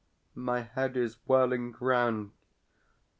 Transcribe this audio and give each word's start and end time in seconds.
My 0.33 0.61
head 0.61 0.97
is 0.97 1.17
whirling 1.27 1.75
round. 1.79 2.31